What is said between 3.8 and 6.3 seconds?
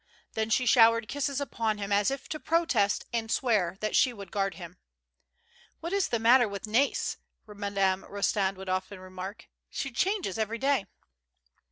that she would guard him. "What is the